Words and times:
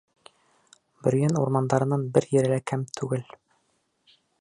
Бөрйән 1.07 1.37
урмандарынан 1.43 2.07
бер 2.17 2.29
ере 2.39 2.53
лә 2.55 2.61
кәм 2.73 2.89
түгел. 3.01 3.29